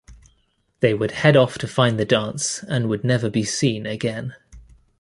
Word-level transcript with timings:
They 0.79 0.95
would 0.95 1.11
head 1.11 1.37
off 1.37 1.59
to 1.59 1.67
find 1.67 1.99
the 1.99 2.05
dance 2.05 2.63
and 2.63 2.89
would 2.89 3.03
never 3.03 3.29
be 3.29 3.43
seen 3.43 3.85
again. 3.85 4.33